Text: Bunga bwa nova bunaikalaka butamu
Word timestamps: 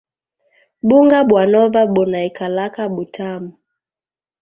Bunga 0.87 1.19
bwa 1.29 1.43
nova 1.51 1.81
bunaikalaka 1.93 2.83
butamu 2.95 3.51